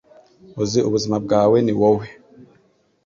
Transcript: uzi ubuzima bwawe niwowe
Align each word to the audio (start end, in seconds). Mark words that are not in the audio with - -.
uzi 0.61 0.79
ubuzima 0.87 1.17
bwawe 1.25 1.57
niwowe 1.65 2.07